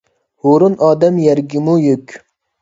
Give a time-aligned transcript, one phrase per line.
[0.45, 2.17] ھورۇن ئادەم يەرگىمۇ يۈك.